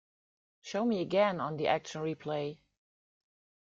Show 0.61 0.83
me 0.85 0.99
again 0.99 1.39
on 1.39 1.57
the 1.57 1.67
action 1.67 2.01
replay 2.01 2.57